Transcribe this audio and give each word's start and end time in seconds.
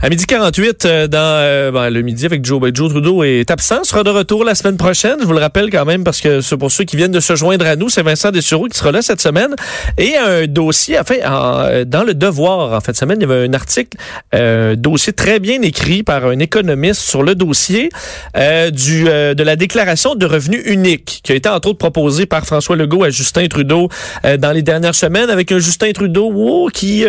À 0.00 0.10
midi 0.10 0.26
48, 0.26 0.84
euh, 0.84 1.08
dans 1.08 1.18
euh, 1.18 1.72
ben, 1.72 1.90
le 1.90 2.02
midi 2.02 2.24
avec 2.24 2.44
Joe, 2.44 2.60
ben, 2.60 2.70
Joe 2.72 2.88
Trudeau 2.88 3.24
est 3.24 3.50
absent, 3.50 3.82
sera 3.82 4.04
de 4.04 4.10
retour 4.10 4.44
la 4.44 4.54
semaine 4.54 4.76
prochaine. 4.76 5.16
Je 5.20 5.24
vous 5.24 5.32
le 5.32 5.40
rappelle 5.40 5.70
quand 5.70 5.84
même 5.84 6.04
parce 6.04 6.20
que 6.20 6.40
c'est 6.40 6.56
pour 6.56 6.70
ceux 6.70 6.84
qui 6.84 6.94
viennent 6.94 7.10
de 7.10 7.18
se 7.18 7.34
joindre 7.34 7.66
à 7.66 7.74
nous, 7.74 7.88
c'est 7.88 8.02
Vincent 8.02 8.30
Dessureau 8.30 8.68
qui 8.68 8.78
sera 8.78 8.92
là 8.92 9.02
cette 9.02 9.20
semaine. 9.20 9.56
Et 9.96 10.16
un 10.16 10.46
dossier, 10.46 11.00
enfin, 11.00 11.16
en, 11.26 11.84
dans 11.84 12.04
le 12.04 12.14
Devoir, 12.14 12.74
en 12.74 12.80
fin 12.80 12.92
de 12.92 12.96
semaine, 12.96 13.18
il 13.20 13.28
y 13.28 13.32
avait 13.32 13.48
un 13.48 13.52
article, 13.54 13.98
euh, 14.36 14.76
dossier 14.76 15.12
très 15.12 15.40
bien 15.40 15.60
écrit 15.62 16.04
par 16.04 16.26
un 16.26 16.38
économiste 16.38 17.00
sur 17.00 17.24
le 17.24 17.34
dossier 17.34 17.88
euh, 18.36 18.70
du 18.70 19.02
de 19.02 19.42
la 19.42 19.56
déclaration 19.56 20.14
de 20.14 20.26
revenus 20.26 20.62
unique 20.64 21.22
qui 21.24 21.32
a 21.32 21.34
été 21.34 21.48
entre 21.48 21.70
autres 21.70 21.78
proposé 21.78 22.24
par 22.24 22.46
François 22.46 22.76
Legault 22.76 23.02
à 23.02 23.10
Justin 23.10 23.48
Trudeau 23.48 23.88
dans 24.22 24.52
les 24.52 24.62
dernières 24.62 24.94
semaines 24.94 25.28
avec 25.28 25.50
un 25.50 25.58
Justin 25.58 25.90
Trudeau 25.90 26.32
oh, 26.32 26.70
qui 26.72 27.04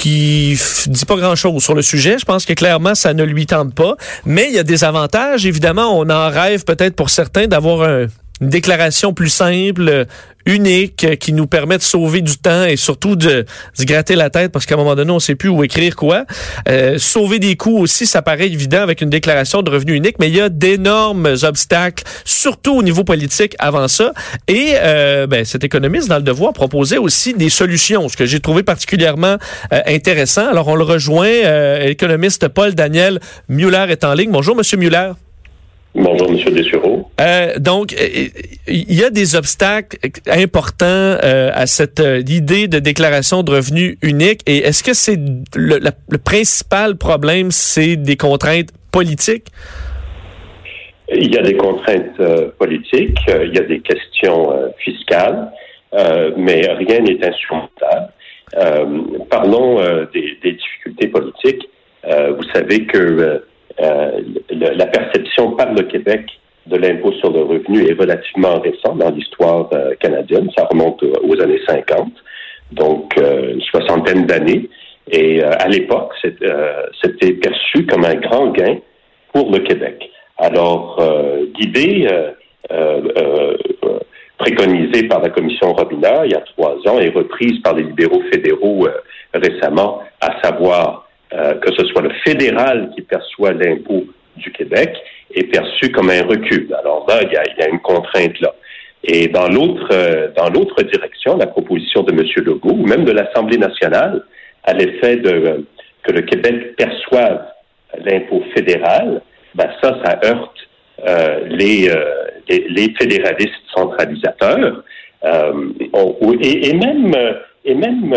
qui 0.00 0.58
dit 0.86 1.04
pas 1.04 1.16
grand-chose 1.16 1.62
sur 1.62 1.74
le 1.74 1.82
sujet. 1.82 2.16
Je 2.18 2.24
pense 2.24 2.46
que 2.46 2.54
clairement, 2.54 2.94
ça 2.94 3.12
ne 3.12 3.22
lui 3.22 3.44
tente 3.44 3.74
pas. 3.74 3.96
Mais 4.24 4.46
il 4.48 4.54
y 4.54 4.58
a 4.58 4.62
des 4.62 4.82
avantages. 4.82 5.44
Évidemment, 5.44 5.98
on 5.98 6.08
en 6.08 6.30
rêve 6.30 6.64
peut-être 6.64 6.96
pour 6.96 7.10
certains 7.10 7.46
d'avoir 7.46 7.82
un, 7.82 8.06
une 8.40 8.48
déclaration 8.48 9.12
plus 9.12 9.28
simple, 9.28 10.06
unique, 10.46 11.18
qui 11.18 11.32
nous 11.32 11.46
permet 11.46 11.78
de 11.78 11.82
sauver 11.82 12.22
du 12.22 12.36
temps 12.36 12.64
et 12.64 12.76
surtout 12.76 13.16
de 13.16 13.44
se 13.74 13.84
gratter 13.84 14.16
la 14.16 14.30
tête 14.30 14.52
parce 14.52 14.66
qu'à 14.66 14.74
un 14.74 14.78
moment 14.78 14.94
donné, 14.94 15.10
on 15.10 15.20
sait 15.20 15.34
plus 15.34 15.48
où 15.48 15.62
écrire 15.62 15.96
quoi. 15.96 16.24
Euh, 16.68 16.98
sauver 16.98 17.38
des 17.38 17.56
coûts 17.56 17.78
aussi, 17.78 18.06
ça 18.06 18.22
paraît 18.22 18.46
évident 18.46 18.80
avec 18.80 19.00
une 19.00 19.10
déclaration 19.10 19.62
de 19.62 19.70
revenu 19.70 19.94
unique, 19.94 20.16
mais 20.18 20.28
il 20.28 20.36
y 20.36 20.40
a 20.40 20.48
d'énormes 20.48 21.34
obstacles, 21.42 22.04
surtout 22.24 22.76
au 22.76 22.82
niveau 22.82 23.04
politique 23.04 23.54
avant 23.58 23.88
ça. 23.88 24.12
Et 24.48 24.72
euh, 24.76 25.26
ben, 25.26 25.44
cet 25.44 25.64
économiste 25.64 26.08
dans 26.08 26.16
le 26.16 26.22
devoir 26.22 26.52
proposait 26.52 26.98
aussi 26.98 27.34
des 27.34 27.50
solutions, 27.50 28.08
ce 28.08 28.16
que 28.16 28.26
j'ai 28.26 28.40
trouvé 28.40 28.62
particulièrement 28.62 29.36
euh, 29.72 29.80
intéressant. 29.86 30.48
Alors 30.48 30.68
on 30.68 30.74
le 30.74 30.84
rejoint, 30.84 31.26
euh, 31.26 31.86
l'économiste 31.86 32.48
Paul 32.48 32.74
Daniel 32.74 33.20
Muller 33.48 33.86
est 33.90 34.04
en 34.04 34.14
ligne. 34.14 34.30
Bonjour, 34.30 34.56
Monsieur 34.56 34.78
Muller. 34.78 35.12
Bonjour, 35.94 36.30
M. 36.30 36.54
Dessureau. 36.54 37.10
Euh, 37.20 37.58
donc, 37.58 37.94
il 38.68 38.94
y 38.94 39.02
a 39.02 39.10
des 39.10 39.34
obstacles 39.34 39.98
importants 40.28 40.86
euh, 40.86 41.50
à 41.52 41.66
cette 41.66 41.98
euh, 41.98 42.22
idée 42.28 42.68
de 42.68 42.78
déclaration 42.78 43.42
de 43.42 43.50
revenus 43.50 43.96
unique. 44.00 44.42
Et 44.46 44.58
est-ce 44.58 44.84
que 44.84 44.94
c'est 44.94 45.18
le, 45.56 45.78
le, 45.78 46.18
principal 46.18 46.96
problème, 46.96 47.50
c'est 47.50 47.96
des 47.96 48.16
contraintes 48.16 48.70
politiques? 48.92 49.48
Il 51.12 51.34
y 51.34 51.38
a 51.38 51.42
des 51.42 51.56
contraintes 51.56 52.20
euh, 52.20 52.50
politiques, 52.56 53.18
il 53.26 53.52
y 53.52 53.58
a 53.58 53.64
des 53.64 53.80
questions 53.80 54.52
fiscales, 54.78 55.50
mais 56.36 56.68
rien 56.68 57.00
n'est 57.00 57.18
insurmontable. 57.26 58.12
parlons 59.28 59.80
des, 60.14 60.38
des, 60.40 60.52
difficultés 60.52 61.08
politiques. 61.08 61.68
vous 62.04 62.44
savez 62.54 62.86
que 62.86 63.42
euh, 63.82 64.20
la 64.50 64.86
perception 64.86 65.52
par 65.52 65.72
le 65.72 65.82
Québec 65.82 66.26
de 66.66 66.76
l'impôt 66.76 67.12
sur 67.12 67.32
le 67.32 67.42
revenu 67.42 67.88
est 67.88 67.98
relativement 67.98 68.60
récente 68.60 68.98
dans 68.98 69.10
l'histoire 69.10 69.68
euh, 69.72 69.94
canadienne. 70.00 70.50
Ça 70.56 70.66
remonte 70.66 71.02
aux 71.02 71.40
années 71.40 71.60
50, 71.66 72.12
donc 72.72 73.16
euh, 73.16 73.54
une 73.54 73.62
soixantaine 73.62 74.26
d'années. 74.26 74.68
Et 75.10 75.42
à 75.42 75.66
l'époque, 75.66 76.12
c'était 76.22 77.32
perçu 77.32 77.84
comme 77.86 78.04
un 78.04 78.14
grand 78.14 78.52
gain 78.52 78.76
pour 79.32 79.50
le 79.50 79.58
Québec. 79.58 80.08
Alors, 80.38 81.02
l'idée 81.58 82.06
préconisée 84.38 85.08
par 85.08 85.20
la 85.20 85.30
commission 85.30 85.72
Robina 85.72 86.24
il 86.26 86.30
y 86.30 86.36
a 86.36 86.42
trois 86.42 86.76
ans 86.86 87.00
et 87.00 87.08
reprise 87.08 87.58
par 87.60 87.74
les 87.74 87.82
libéraux 87.82 88.22
fédéraux 88.30 88.86
récemment, 89.34 90.00
à 90.20 90.40
savoir 90.42 91.09
euh, 91.32 91.54
que 91.54 91.72
ce 91.72 91.86
soit 91.86 92.02
le 92.02 92.10
fédéral 92.24 92.90
qui 92.96 93.02
perçoit 93.02 93.52
l'impôt 93.52 94.04
du 94.36 94.50
Québec, 94.50 94.96
est 95.32 95.44
perçu 95.44 95.92
comme 95.92 96.10
un 96.10 96.24
recul. 96.24 96.74
Alors 96.76 97.06
là, 97.08 97.20
il 97.22 97.32
y 97.32 97.36
a, 97.36 97.44
il 97.44 97.56
y 97.56 97.62
a 97.62 97.68
une 97.68 97.78
contrainte 97.78 98.40
là. 98.40 98.52
Et 99.04 99.28
dans 99.28 99.46
l'autre, 99.48 99.88
euh, 99.92 100.28
dans 100.36 100.50
l'autre 100.50 100.82
direction, 100.82 101.36
la 101.36 101.46
proposition 101.46 102.02
de 102.02 102.12
M. 102.12 102.26
Legault, 102.44 102.72
ou 102.72 102.84
même 102.84 103.04
de 103.04 103.12
l'Assemblée 103.12 103.58
nationale, 103.58 104.24
à 104.64 104.72
l'effet 104.72 105.16
de 105.16 105.30
euh, 105.30 105.58
que 106.02 106.10
le 106.10 106.22
Québec 106.22 106.74
perçoive 106.76 107.44
l'impôt 108.04 108.42
fédéral, 108.52 109.22
ben 109.54 109.70
ça, 109.80 110.00
ça 110.04 110.18
heurte 110.24 110.56
les, 111.48 111.90
les, 112.48 112.66
les, 112.68 112.94
fédéralistes 113.00 113.54
centralisateurs. 113.74 114.84
et, 115.24 116.68
et, 116.68 116.74
même, 116.74 117.14
et 117.64 117.74
même 117.74 118.14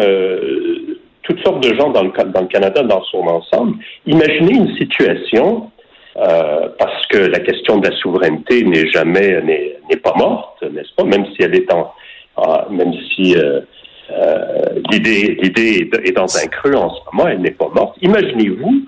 toutes 1.24 1.40
sortes 1.44 1.64
de 1.64 1.74
gens 1.76 1.90
dans 1.90 2.04
le, 2.04 2.12
dans 2.12 2.42
le 2.42 2.48
Canada 2.48 2.84
dans 2.84 3.04
son 3.06 3.26
ensemble. 3.28 3.78
Imaginez 4.06 4.56
une 4.56 4.76
situation, 4.78 5.72
euh, 6.18 6.70
parce 6.78 7.08
que 7.08 7.18
la 7.18 7.40
question 7.40 7.78
de 7.78 7.90
la 7.90 7.96
souveraineté 7.98 8.64
n'est 8.64 8.88
jamais, 8.92 9.42
n'est 9.42 9.98
pas 9.98 10.14
morte, 10.16 10.62
n'est-ce 10.62 10.94
pas, 10.96 11.04
même 11.04 11.26
si 11.34 11.42
elle 11.42 11.56
est 11.56 11.72
en, 11.74 11.92
même 12.70 12.94
si 13.16 13.36
euh, 13.36 13.62
euh, 14.12 14.82
l'idée, 14.92 15.38
est 16.04 16.12
dans 16.12 16.38
un 16.38 16.48
creux 16.48 16.76
en 16.76 16.90
ce 16.90 17.00
moment, 17.12 17.30
elle 17.30 17.42
n'est 17.42 17.52
pas 17.52 17.70
morte. 17.74 17.98
Imaginez-vous 18.02 18.86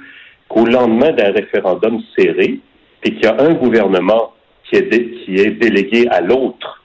qu'au 0.49 0.65
lendemain 0.65 1.11
d'un 1.11 1.31
référendum 1.31 2.01
serré, 2.17 2.59
et 3.03 3.11
qu'il 3.11 3.23
y 3.23 3.27
a 3.27 3.39
un 3.39 3.53
gouvernement 3.53 4.33
qui 4.67 4.77
est, 4.77 4.89
qui 4.89 5.35
est 5.35 5.51
délégué 5.51 6.07
à 6.09 6.21
l'autre 6.21 6.83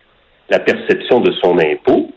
la 0.51 0.59
perception 0.59 1.21
de 1.21 1.33
son 1.33 1.59
impôt, 1.59 2.11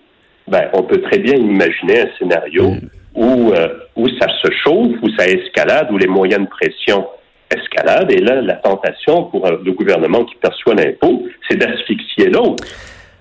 ben, 0.47 0.69
on 0.73 0.83
peut 0.83 1.01
très 1.01 1.19
bien 1.19 1.35
imaginer 1.35 2.01
un 2.01 2.09
scénario 2.19 2.71
mm 2.71 2.89
où, 3.15 3.51
euh, 3.51 3.67
où 3.95 4.07
ça 4.19 4.27
se 4.41 4.51
chauffe, 4.63 4.95
où 5.01 5.09
ça 5.17 5.27
escalade, 5.27 5.91
où 5.91 5.97
les 5.97 6.07
moyens 6.07 6.41
de 6.43 6.49
pression 6.49 7.07
escaladent. 7.53 8.11
Et 8.11 8.19
là, 8.19 8.41
la 8.41 8.55
tentation 8.55 9.25
pour 9.25 9.47
le 9.47 9.71
gouvernement 9.71 10.25
qui 10.25 10.35
perçoit 10.35 10.75
l'impôt, 10.75 11.23
c'est 11.47 11.57
d'asphyxier 11.57 12.29
l'autre. 12.29 12.63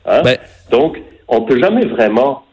Hein? 0.07 0.23
Ben 0.23 0.39
Donc, 0.71 0.99
on 1.29 1.41
ne 1.41 1.47
peut 1.47 1.61
jamais 1.61 1.87
vraiment 1.87 2.45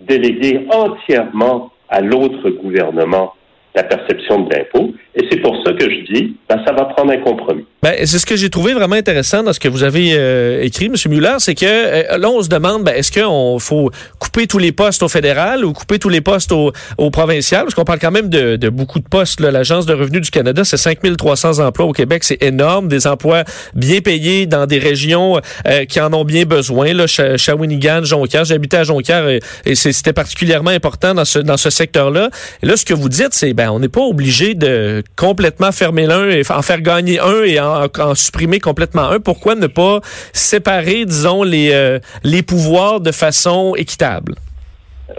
déléguer 0.00 0.66
entièrement 0.70 1.70
à 1.88 2.00
l'autre 2.00 2.50
gouvernement 2.50 3.34
la 3.74 3.82
perception 3.82 4.40
de 4.40 4.54
l'impôt. 4.54 4.94
Et 5.16 5.26
c'est 5.30 5.40
pour 5.40 5.56
ça 5.64 5.72
que 5.72 5.84
je 5.84 6.12
dis, 6.12 6.36
ben, 6.48 6.60
ça 6.66 6.72
va 6.72 6.84
prendre 6.84 7.12
un 7.12 7.18
compromis. 7.18 7.64
Ben, 7.82 7.94
c'est 8.04 8.18
ce 8.18 8.26
que 8.26 8.36
j'ai 8.36 8.50
trouvé 8.50 8.72
vraiment 8.72 8.96
intéressant 8.96 9.42
dans 9.42 9.52
ce 9.52 9.60
que 9.60 9.68
vous 9.68 9.84
avez 9.84 10.12
euh, 10.14 10.62
écrit, 10.62 10.86
M. 10.86 10.94
Muller, 11.08 11.36
c'est 11.38 11.54
que 11.54 11.66
euh, 11.66 12.18
là, 12.18 12.30
on 12.30 12.42
se 12.42 12.48
demande, 12.48 12.82
ben, 12.82 12.94
est-ce 12.94 13.12
qu'on 13.12 13.58
faut 13.58 13.90
couper 14.18 14.46
tous 14.46 14.58
les 14.58 14.72
postes 14.72 15.02
au 15.02 15.08
fédéral 15.08 15.64
ou 15.64 15.72
couper 15.72 15.98
tous 15.98 16.08
les 16.08 16.20
postes 16.20 16.50
au, 16.50 16.72
au 16.98 17.10
provincial? 17.10 17.62
Parce 17.62 17.74
qu'on 17.74 17.84
parle 17.84 17.98
quand 17.98 18.10
même 18.10 18.28
de, 18.28 18.56
de 18.56 18.68
beaucoup 18.70 18.98
de 18.98 19.08
postes. 19.08 19.40
L'Agence 19.40 19.86
de 19.86 19.94
revenus 19.94 20.22
du 20.22 20.30
Canada, 20.30 20.64
c'est 20.64 20.76
5300 20.76 21.58
emplois 21.58 21.86
au 21.86 21.92
Québec. 21.92 22.24
C'est 22.24 22.42
énorme. 22.42 22.88
Des 22.88 23.06
emplois 23.06 23.44
bien 23.74 24.00
payés 24.00 24.46
dans 24.46 24.66
des 24.66 24.78
régions 24.78 25.40
euh, 25.68 25.84
qui 25.84 26.00
en 26.00 26.12
ont 26.12 26.24
bien 26.24 26.44
besoin. 26.44 26.92
Là, 26.92 27.06
Shawinigan, 27.06 28.04
Jonquière. 28.04 28.44
J'habitais 28.44 28.78
à 28.78 28.84
Jonquière 28.84 29.28
et, 29.28 29.40
et 29.64 29.74
c'était 29.74 30.12
particulièrement 30.12 30.70
important 30.70 31.14
dans 31.14 31.24
ce, 31.24 31.38
dans 31.38 31.56
ce 31.56 31.70
secteur-là. 31.70 32.30
Et 32.62 32.66
là, 32.66 32.76
ce 32.76 32.84
que 32.84 32.94
vous 32.94 33.08
dites, 33.08 33.32
c'est, 33.32 33.52
ben, 33.52 33.63
on 33.72 33.78
n'est 33.78 33.88
pas 33.88 34.02
obligé 34.02 34.54
de 34.54 35.02
complètement 35.16 35.72
fermer 35.72 36.06
l'un 36.06 36.28
et 36.28 36.42
en 36.50 36.62
faire 36.62 36.80
gagner 36.80 37.18
un 37.20 37.42
et 37.44 37.60
en 37.60 38.14
supprimer 38.14 38.60
complètement 38.60 39.02
un, 39.02 39.20
pourquoi 39.20 39.54
ne 39.54 39.66
pas 39.66 40.00
séparer, 40.32 41.04
disons, 41.04 41.42
les, 41.42 41.72
euh, 41.72 41.98
les 42.22 42.42
pouvoirs 42.42 43.00
de 43.00 43.12
façon 43.12 43.74
équitable? 43.76 44.34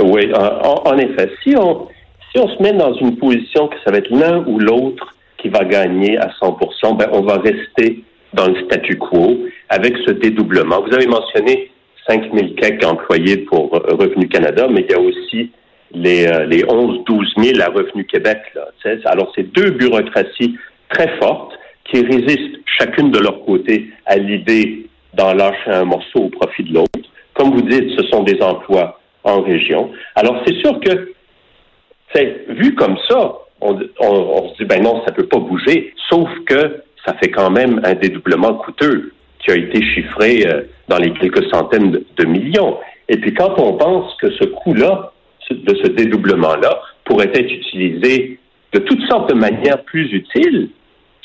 Oui, 0.01 0.31
en, 0.33 0.97
effet. 0.97 1.31
Si 1.43 1.55
on, 1.55 1.87
si 2.31 2.39
on 2.39 2.47
se 2.47 2.61
met 2.61 2.73
dans 2.73 2.93
une 2.95 3.17
position 3.17 3.67
que 3.67 3.75
ça 3.85 3.91
va 3.91 3.97
être 3.97 4.09
l'un 4.09 4.43
ou 4.45 4.59
l'autre 4.59 5.15
qui 5.37 5.49
va 5.49 5.63
gagner 5.63 6.17
à 6.17 6.29
100% 6.41 6.97
ben, 6.97 7.07
on 7.11 7.21
va 7.21 7.37
rester 7.37 8.03
dans 8.33 8.47
le 8.47 8.55
statu 8.65 8.97
quo 8.97 9.37
avec 9.69 9.95
ce 10.05 10.11
dédoublement. 10.11 10.81
Vous 10.81 10.93
avez 10.93 11.07
mentionné 11.07 11.71
5 12.07 12.31
000 12.33 12.47
quelques 12.57 12.85
employés 12.85 13.37
pour 13.37 13.71
Revenu 13.71 14.27
Canada, 14.27 14.67
mais 14.69 14.85
il 14.87 14.91
y 14.91 14.95
a 14.95 14.99
aussi 14.99 15.51
les, 15.95 16.27
euh, 16.27 16.45
les 16.45 16.63
11-12 16.63 17.43
000 17.43 17.61
à 17.61 17.71
Revenu 17.71 18.05
Québec. 18.05 18.39
Là, 18.53 18.67
alors, 19.05 19.31
c'est 19.35 19.51
deux 19.53 19.71
bureaucraties 19.71 20.57
très 20.89 21.07
fortes 21.17 21.53
qui 21.85 22.01
résistent 22.01 22.59
chacune 22.65 23.11
de 23.11 23.19
leur 23.19 23.43
côté 23.45 23.89
à 24.05 24.17
l'idée 24.17 24.87
d'en 25.13 25.33
lâcher 25.33 25.71
un 25.71 25.85
morceau 25.85 26.19
au 26.19 26.29
profit 26.29 26.63
de 26.63 26.73
l'autre. 26.73 27.09
Comme 27.33 27.51
vous 27.51 27.61
dites, 27.61 27.89
ce 27.97 28.05
sont 28.07 28.23
des 28.23 28.41
emplois 28.41 28.99
en 29.23 29.41
région. 29.41 29.91
Alors, 30.15 30.41
c'est 30.45 30.55
sûr 30.59 30.79
que, 30.79 31.13
vu 32.49 32.75
comme 32.75 32.97
ça, 33.09 33.33
on, 33.61 33.79
se 33.79 34.57
dit, 34.57 34.65
ben 34.65 34.81
non, 34.81 35.01
ça 35.05 35.11
peut 35.11 35.27
pas 35.27 35.39
bouger, 35.39 35.93
sauf 36.09 36.29
que 36.45 36.83
ça 37.05 37.13
fait 37.21 37.29
quand 37.29 37.49
même 37.49 37.81
un 37.83 37.93
dédoublement 37.93 38.55
coûteux 38.55 39.13
qui 39.39 39.51
a 39.51 39.55
été 39.55 39.81
chiffré 39.93 40.45
euh, 40.47 40.61
dans 40.87 40.97
les 40.97 41.11
quelques 41.13 41.47
centaines 41.49 41.91
de, 41.91 42.25
millions. 42.25 42.77
Et 43.09 43.17
puis, 43.17 43.33
quand 43.33 43.59
on 43.59 43.73
pense 43.73 44.15
que 44.15 44.31
ce 44.31 44.45
coût-là, 44.45 45.13
de 45.53 45.75
ce 45.75 45.87
dédoublement-là, 45.87 46.81
pourrait 47.03 47.31
être 47.33 47.51
utilisé 47.51 48.39
de 48.73 48.79
toutes 48.79 49.01
sortes 49.07 49.29
de 49.29 49.35
manières 49.35 49.83
plus 49.83 50.11
utiles. 50.11 50.69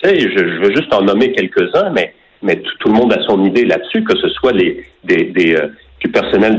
Je, 0.03 0.61
veux 0.61 0.75
juste 0.75 0.93
en 0.95 1.03
nommer 1.03 1.33
quelques-uns, 1.33 1.91
mais, 1.91 2.15
tout, 2.79 2.89
le 2.89 2.95
monde 2.95 3.13
a 3.13 3.23
son 3.25 3.45
idée 3.45 3.65
là-dessus, 3.65 4.03
que 4.05 4.17
ce 4.17 4.29
soit 4.31 4.55
euh, 4.55 5.69
du 6.01 6.11
personnel 6.11 6.59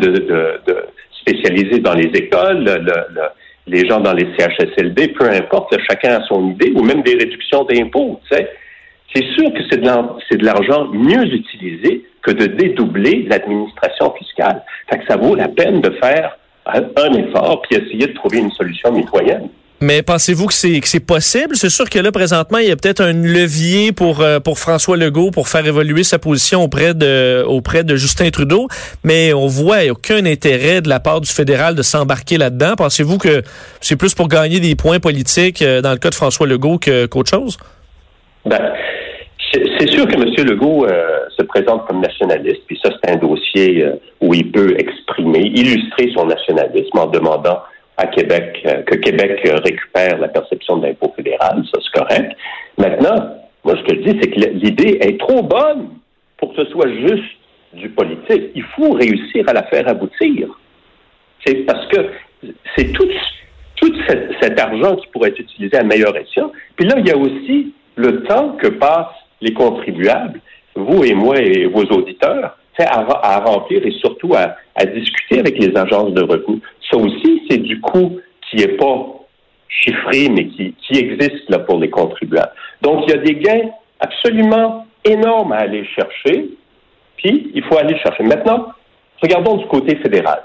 spécialisé 1.21 1.79
dans 1.79 1.93
les 1.93 2.09
écoles, 2.13 2.63
le, 2.63 2.77
le, 2.77 3.21
les 3.67 3.87
gens 3.87 3.99
dans 3.99 4.13
les 4.13 4.27
CHSLD, 4.37 5.09
peu 5.09 5.29
importe, 5.29 5.75
chacun 5.89 6.19
a 6.19 6.23
son 6.25 6.51
idée, 6.51 6.71
ou 6.75 6.83
même 6.83 7.01
des 7.03 7.15
réductions 7.15 7.63
d'impôts. 7.63 8.19
C'est 8.29 9.25
sûr 9.35 9.51
que 9.53 9.59
c'est 9.69 10.37
de 10.37 10.45
l'argent 10.45 10.87
mieux 10.87 11.25
utilisé 11.25 12.05
que 12.21 12.31
de 12.31 12.45
dédoubler 12.45 13.25
l'administration 13.29 14.13
fiscale. 14.13 14.63
Fait 14.89 15.01
ça 15.07 15.17
vaut 15.17 15.35
la 15.35 15.47
peine 15.47 15.81
de 15.81 15.89
faire 16.01 16.37
un 16.65 17.13
effort 17.13 17.61
puis 17.63 17.77
essayer 17.77 18.07
de 18.07 18.13
trouver 18.13 18.39
une 18.39 18.51
solution 18.51 18.91
mitoyenne. 18.91 19.49
Mais 19.83 20.03
pensez-vous 20.03 20.45
que 20.45 20.53
c'est 20.53 20.79
que 20.79 20.87
c'est 20.87 20.99
possible? 20.99 21.55
C'est 21.55 21.71
sûr 21.71 21.89
que 21.89 21.97
là 21.97 22.11
présentement, 22.11 22.59
il 22.59 22.67
y 22.67 22.71
a 22.71 22.75
peut-être 22.75 23.01
un 23.01 23.13
levier 23.13 23.91
pour 23.91 24.21
euh, 24.21 24.39
pour 24.39 24.59
François 24.59 24.95
Legault 24.95 25.31
pour 25.31 25.47
faire 25.47 25.65
évoluer 25.65 26.03
sa 26.03 26.19
position 26.19 26.63
auprès 26.63 26.93
de 26.93 27.43
auprès 27.47 27.83
de 27.83 27.95
Justin 27.95 28.29
Trudeau, 28.29 28.67
mais 29.03 29.33
on 29.33 29.47
voit 29.47 29.89
aucun 29.89 30.23
intérêt 30.27 30.81
de 30.81 30.89
la 30.89 30.99
part 30.99 31.19
du 31.19 31.31
fédéral 31.31 31.73
de 31.73 31.81
s'embarquer 31.81 32.37
là-dedans. 32.37 32.75
Pensez-vous 32.77 33.17
que 33.17 33.41
c'est 33.81 33.95
plus 33.95 34.13
pour 34.13 34.27
gagner 34.27 34.59
des 34.59 34.75
points 34.75 34.99
politiques 34.99 35.63
euh, 35.63 35.81
dans 35.81 35.91
le 35.91 35.97
cas 35.97 36.11
de 36.11 36.15
François 36.15 36.45
Legault 36.45 36.77
qu'autre 36.77 37.29
chose? 37.31 37.57
Ben 38.45 38.59
c'est 39.81 39.89
sûr 39.89 40.05
que 40.05 40.13
M. 40.13 40.47
Legault 40.47 40.85
euh, 40.85 41.25
se 41.35 41.41
présente 41.43 41.87
comme 41.87 42.01
nationaliste, 42.01 42.61
puis 42.67 42.79
ça, 42.83 42.91
c'est 42.91 43.11
un 43.11 43.15
dossier 43.15 43.83
euh, 43.83 43.95
où 44.19 44.31
il 44.31 44.51
peut 44.51 44.75
exprimer, 44.77 45.39
illustrer 45.39 46.11
son 46.13 46.27
nationalisme 46.27 46.99
en 46.99 47.07
demandant 47.07 47.63
à 47.97 48.05
Québec 48.05 48.61
euh, 48.67 48.83
que 48.83 48.95
Québec 48.97 49.39
récupère 49.43 50.19
la 50.19 50.27
perception 50.27 50.77
de 50.77 50.85
l'impôt 50.85 51.11
fédéral, 51.15 51.63
ça 51.73 51.79
c'est 51.81 51.99
correct. 51.99 52.31
Maintenant, 52.77 53.37
moi 53.63 53.75
ce 53.75 53.91
que 53.91 53.95
je 53.95 54.11
dis, 54.11 54.19
c'est 54.21 54.29
que 54.29 54.39
l'idée 54.51 54.99
est 55.01 55.19
trop 55.19 55.41
bonne 55.41 55.89
pour 56.37 56.53
que 56.53 56.63
ce 56.63 56.69
soit 56.69 56.89
juste 57.07 57.37
du 57.73 57.89
politique. 57.89 58.51
Il 58.53 58.63
faut 58.75 58.91
réussir 58.91 59.49
à 59.49 59.53
la 59.53 59.63
faire 59.63 59.87
aboutir. 59.87 60.47
C'est 61.43 61.65
parce 61.65 61.87
que 61.87 62.05
c'est 62.77 62.91
tout, 62.91 63.07
cet 64.39 64.59
argent 64.59 64.95
qui 64.97 65.07
pourrait 65.07 65.29
être 65.29 65.39
utilisé 65.39 65.75
à 65.75 65.83
meilleur 65.83 66.15
escient. 66.15 66.51
Puis 66.75 66.85
là, 66.85 66.95
il 66.99 67.07
y 67.07 67.11
a 67.11 67.17
aussi 67.17 67.73
le 67.95 68.23
temps 68.23 68.51
que 68.61 68.67
passe 68.67 69.07
les 69.41 69.53
contribuables, 69.53 70.39
vous 70.75 71.03
et 71.03 71.13
moi 71.13 71.39
et 71.39 71.65
vos 71.65 71.83
auditeurs, 71.83 72.57
à, 72.79 73.39
remplir 73.39 73.85
et 73.85 73.91
surtout 73.91 74.33
à, 74.35 74.85
discuter 74.85 75.39
avec 75.39 75.57
les 75.59 75.75
agences 75.77 76.13
de 76.13 76.23
revenus. 76.23 76.61
Ça 76.89 76.97
aussi, 76.97 77.43
c'est 77.49 77.57
du 77.57 77.79
coût 77.79 78.19
qui 78.49 78.57
n'est 78.57 78.75
pas 78.77 79.07
chiffré, 79.67 80.29
mais 80.29 80.47
qui, 80.47 80.73
qui 80.81 80.99
existe 80.99 81.49
là 81.49 81.59
pour 81.59 81.79
les 81.79 81.89
contribuables. 81.89 82.51
Donc, 82.81 83.03
il 83.07 83.11
y 83.11 83.17
a 83.17 83.21
des 83.21 83.35
gains 83.35 83.69
absolument 83.99 84.87
énormes 85.05 85.51
à 85.51 85.57
aller 85.57 85.85
chercher, 85.85 86.49
puis 87.17 87.51
il 87.53 87.63
faut 87.63 87.77
aller 87.77 87.97
chercher. 87.99 88.23
Maintenant, 88.23 88.67
regardons 89.21 89.57
du 89.57 89.65
côté 89.67 89.95
fédéral. 89.97 90.41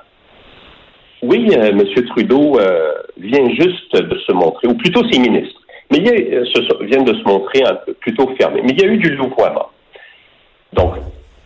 Oui, 1.23 1.49
euh, 1.53 1.71
M. 1.71 1.83
Trudeau 2.09 2.59
euh, 2.59 2.93
vient 3.19 3.49
juste 3.51 3.95
de 3.97 4.19
se 4.19 4.33
montrer, 4.33 4.69
ou 4.69 4.75
plutôt 4.75 5.03
ses 5.11 5.19
ministres, 5.19 5.56
mais 5.91 5.99
il 5.99 6.35
euh, 6.35 6.45
viennent 6.83 7.05
de 7.05 7.15
se 7.15 7.23
montrer 7.25 7.63
plutôt 8.01 8.29
fermés. 8.39 8.63
Mais 8.63 8.73
il 8.73 8.81
y 8.81 8.85
a 8.85 8.89
eu 8.89 8.99
du 8.99 9.15
louvoiement. 9.15 9.71
Donc, 10.73 10.95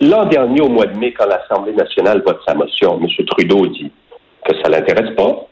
l'an 0.00 0.26
dernier, 0.26 0.60
au 0.60 0.68
mois 0.68 0.86
de 0.86 0.98
mai, 0.98 1.12
quand 1.12 1.26
l'Assemblée 1.26 1.72
nationale 1.72 2.22
vote 2.26 2.40
sa 2.46 2.54
motion, 2.54 2.98
M. 3.00 3.26
Trudeau 3.26 3.66
dit 3.66 3.90
que 4.44 4.54
ça 4.56 4.68
ne 4.68 4.74
l'intéresse 4.74 5.14
pas. 5.14 5.46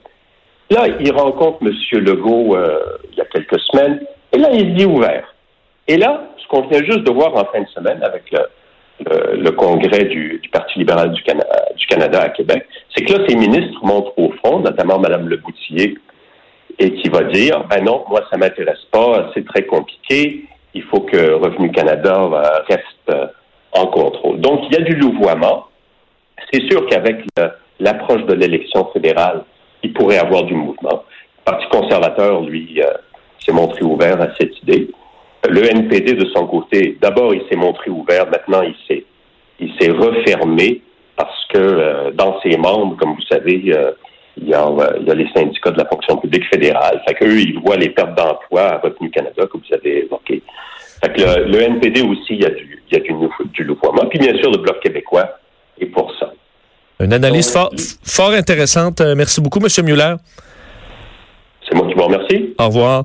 Là, 0.70 0.86
il 1.00 1.12
rencontre 1.12 1.58
M. 1.62 1.72
Legault 2.00 2.56
euh, 2.56 2.78
il 3.12 3.18
y 3.18 3.20
a 3.20 3.24
quelques 3.26 3.60
semaines, 3.60 4.00
et 4.32 4.38
là, 4.38 4.48
il 4.52 4.74
dit 4.74 4.84
ouvert. 4.84 5.34
Et 5.86 5.96
là, 5.96 6.28
ce 6.38 6.46
qu'on 6.48 6.66
vient 6.68 6.84
juste 6.84 7.04
de 7.04 7.10
voir 7.10 7.34
en 7.34 7.44
fin 7.46 7.62
de 7.62 7.68
semaine 7.68 8.02
avec 8.02 8.24
le, 9.00 9.50
congrès 9.52 10.04
du, 10.04 10.40
Parti 10.52 10.78
libéral 10.78 11.12
du, 11.12 11.22
Canada 11.22 12.22
à 12.22 12.28
Québec, 12.28 12.66
c'est 12.94 13.04
que 13.04 13.14
là, 13.14 13.24
ces 13.26 13.36
ministres 13.36 13.78
montrent 13.82 14.12
au 14.18 14.30
front, 14.32 14.58
notamment 14.60 14.98
Mme 14.98 15.28
Leboutier, 15.28 15.96
et 16.78 16.94
qui 16.94 17.08
va 17.08 17.24
dire 17.24 17.64
ben 17.68 17.84
non, 17.84 18.04
moi 18.08 18.22
ça 18.30 18.36
m'intéresse 18.36 18.84
pas, 18.90 19.30
c'est 19.34 19.44
très 19.46 19.64
compliqué, 19.64 20.44
il 20.74 20.82
faut 20.84 21.00
que 21.00 21.32
Revenu 21.32 21.70
Canada 21.72 22.14
euh, 22.20 22.42
reste 22.68 23.10
euh, 23.10 23.26
en 23.72 23.86
contrôle. 23.86 24.40
Donc 24.40 24.60
il 24.68 24.78
y 24.78 24.80
a 24.80 24.84
du 24.84 24.94
louvoiement. 24.94 25.66
C'est 26.52 26.62
sûr 26.70 26.86
qu'avec 26.86 27.16
l'approche 27.80 28.24
de 28.26 28.34
l'élection 28.34 28.88
fédérale, 28.92 29.44
il 29.82 29.92
pourrait 29.92 30.18
avoir 30.18 30.44
du 30.44 30.54
mouvement. 30.54 31.02
Le 31.38 31.44
Parti 31.44 31.66
conservateur, 31.68 32.42
lui, 32.42 32.80
euh, 32.80 32.92
s'est 33.44 33.52
montré 33.52 33.82
ouvert 33.82 34.20
à 34.20 34.28
cette 34.38 34.56
idée. 34.62 34.88
Le 35.48 35.64
NPD, 35.64 36.14
de 36.14 36.26
son 36.34 36.46
côté, 36.46 36.96
d'abord, 37.00 37.34
il 37.34 37.42
s'est 37.48 37.56
montré 37.56 37.90
ouvert, 37.90 38.28
maintenant, 38.28 38.62
il 38.62 38.74
s'est, 38.86 39.04
il 39.60 39.72
s'est 39.78 39.90
refermé 39.90 40.82
parce 41.16 41.46
que 41.52 42.10
dans 42.12 42.40
ses 42.42 42.56
membres, 42.56 42.96
comme 42.96 43.14
vous 43.14 43.26
savez, 43.28 43.72
il 44.40 44.48
y, 44.48 44.54
a, 44.54 44.68
il 45.00 45.06
y, 45.06 45.10
a, 45.10 45.14
les 45.14 45.28
syndicats 45.34 45.70
de 45.70 45.78
la 45.78 45.86
fonction 45.86 46.16
publique 46.16 46.44
fédérale. 46.48 47.02
Fait 47.06 47.14
qu'eux, 47.14 47.38
ils 47.38 47.58
voient 47.60 47.76
les 47.76 47.90
pertes 47.90 48.14
d'emploi 48.14 48.62
à 48.62 48.78
Revenu 48.78 49.10
Canada, 49.10 49.44
que 49.46 49.56
vous 49.56 49.74
avez 49.74 50.04
évoqué. 50.04 50.42
Fait 51.02 51.12
que 51.12 51.20
le, 51.20 51.50
le 51.50 51.62
NPD 51.62 52.02
aussi, 52.02 52.34
il 52.34 52.42
y 52.42 52.46
a 52.46 52.50
du, 52.50 52.82
il 52.90 52.96
y 52.96 53.00
a 53.00 53.02
du, 53.02 53.12
du 53.52 53.64
louvoiement. 53.64 54.06
Puis 54.08 54.18
bien 54.18 54.36
sûr, 54.38 54.50
le 54.50 54.58
Bloc 54.58 54.80
québécois 54.80 55.38
est 55.80 55.86
pour 55.86 56.12
ça. 56.18 56.32
Une 57.00 57.12
analyse 57.12 57.52
fort, 57.52 57.70
fort 58.04 58.32
intéressante. 58.32 59.00
Euh, 59.00 59.14
merci 59.16 59.40
beaucoup, 59.40 59.60
M. 59.60 59.84
Muller. 59.84 60.14
C'est 61.68 61.76
moi 61.76 61.86
qui 61.86 61.94
vous 61.94 62.04
remercie. 62.04 62.54
Au 62.58 62.66
revoir. 62.66 63.04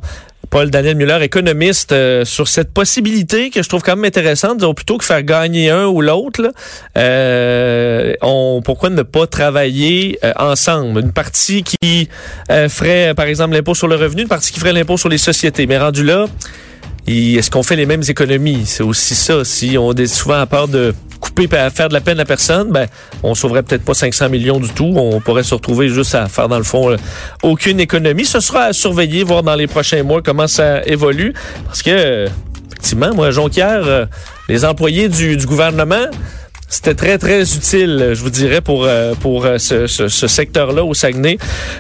Paul 0.54 0.70
Daniel 0.70 0.96
Muller, 0.98 1.18
économiste, 1.24 1.94
euh, 1.94 2.26
sur 2.26 2.48
cette 2.48 2.72
possibilité 2.72 3.50
que 3.50 3.64
je 3.64 3.68
trouve 3.68 3.82
quand 3.82 3.96
même 3.96 4.06
intéressante, 4.06 4.60
disons, 4.60 4.76
plutôt 4.76 5.00
que 5.00 5.04
faire 5.04 5.24
gagner 5.24 5.72
un 5.72 5.88
ou 5.88 6.00
l'autre, 6.00 6.54
euh, 6.96 8.14
on, 8.22 8.62
pourquoi 8.64 8.92
ne 8.92 9.02
pas 9.02 9.26
travailler 9.26 10.20
euh, 10.24 10.32
ensemble? 10.38 11.00
Une 11.00 11.12
partie 11.12 11.64
qui 11.64 12.08
euh, 12.52 12.70
ferait, 12.70 13.16
par 13.16 13.26
exemple, 13.26 13.56
l'impôt 13.56 13.74
sur 13.74 13.88
le 13.88 13.96
revenu, 13.96 14.22
une 14.22 14.28
partie 14.28 14.52
qui 14.52 14.60
ferait 14.60 14.74
l'impôt 14.74 14.96
sur 14.96 15.10
les 15.10 15.18
sociétés. 15.18 15.66
Mais 15.66 15.80
rendu 15.80 16.04
là, 16.04 16.28
est-ce 17.08 17.50
qu'on 17.50 17.64
fait 17.64 17.76
les 17.76 17.88
mêmes 17.88 18.04
économies? 18.08 18.68
C'est 18.68 18.84
aussi 18.84 19.16
ça. 19.16 19.44
Si 19.44 19.76
on 19.80 19.92
est 19.94 20.06
souvent 20.06 20.40
à 20.40 20.46
part 20.46 20.68
de 20.68 20.94
couper 21.24 21.48
faire 21.48 21.88
de 21.88 21.94
la 21.94 22.02
peine 22.02 22.20
à 22.20 22.26
personne, 22.26 22.70
ben, 22.70 22.88
on 23.24 23.34
sauverait 23.34 23.64
peut-être 23.64 23.86
pas 23.86 23.94
500 23.94 24.28
millions 24.30 24.60
du 24.60 24.70
tout. 24.70 24.94
On 24.96 25.22
pourrait 25.22 25.44
se 25.44 25.54
retrouver 25.54 25.88
juste 25.88 26.16
à 26.16 26.28
faire, 26.28 26.50
dans 26.50 26.58
le 26.58 26.66
fond, 26.66 26.92
euh, 26.92 26.98
aucune 27.42 27.80
économie. 27.80 28.26
Ce 28.26 28.42
sera 28.42 28.66
à 28.66 28.74
surveiller, 28.74 29.24
voir 29.24 29.42
dans 29.42 29.56
les 29.56 29.68
prochains 29.68 30.04
mois 30.04 30.22
comment 30.22 30.48
ça 30.48 30.84
évolue. 30.86 31.34
Parce 31.66 31.82
que, 31.82 32.26
effectivement, 32.68 33.14
moi, 33.16 33.32
Jonquière, 33.32 33.84
euh, 33.86 34.06
les 34.50 34.66
employés 34.66 35.08
du 35.08 35.38
gouvernement, 35.46 36.08
c'était 36.74 36.96
très, 36.96 37.20
très 37.20 37.44
utile, 37.44 38.14
je 38.14 38.22
vous 38.22 38.32
dirais, 38.32 38.60
pour, 38.60 38.86
euh, 38.86 39.14
pour 39.14 39.46
euh, 39.46 39.60
ce, 39.60 39.86
ce, 39.86 40.08
ce 40.08 40.28
secteur-là 40.28 40.84
au 40.84 40.96
Saguenay 40.96 41.38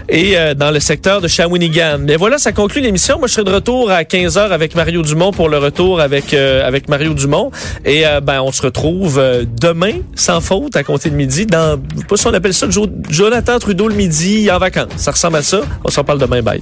et 0.07 0.37
euh, 0.37 0.53
dans 0.53 0.69
le 0.69 0.79
secteur 0.79 1.19
de 1.19 1.27
Shawinigan. 1.27 1.97
Mais 1.99 2.15
voilà, 2.15 2.37
ça 2.37 2.51
conclut 2.51 2.79
l'émission. 2.79 3.17
Moi, 3.17 3.27
je 3.27 3.33
serai 3.33 3.43
de 3.43 3.51
retour 3.51 3.89
à 3.89 4.03
15h 4.03 4.51
avec 4.51 4.75
Mario 4.75 5.01
Dumont 5.01 5.31
pour 5.31 5.49
le 5.49 5.57
retour 5.57 5.99
avec, 5.99 6.35
avec 6.35 6.89
Mario 6.89 7.15
Dumont. 7.15 7.49
Et 7.85 8.03
ben, 8.21 8.41
on 8.41 8.51
se 8.51 8.61
retrouve 8.61 9.21
demain, 9.59 9.93
sans 10.15 10.41
faute, 10.41 10.75
à 10.75 10.83
compter 10.83 11.09
de 11.09 11.15
midi, 11.15 11.47
dans, 11.47 11.81
je 11.95 11.99
sais 12.01 12.05
pas 12.05 12.17
si 12.17 12.27
on 12.27 12.33
appelle 12.33 12.53
ça 12.53 12.67
Jonathan 13.09 13.57
Trudeau 13.57 13.87
le 13.87 13.95
midi 13.95 14.49
en 14.51 14.59
vacances. 14.59 14.91
Ça 14.97 15.11
ressemble 15.11 15.37
à 15.37 15.41
ça. 15.41 15.61
On 15.83 15.89
s'en 15.89 16.03
parle 16.03 16.19
demain. 16.19 16.41
Bye. 16.43 16.61